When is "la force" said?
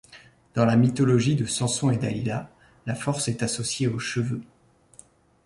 2.87-3.27